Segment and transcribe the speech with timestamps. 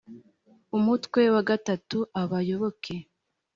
[0.77, 2.95] umutwe wa gatatu abayoboke